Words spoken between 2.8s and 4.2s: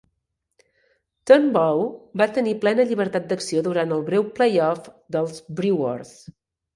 llibertat d'acció durant el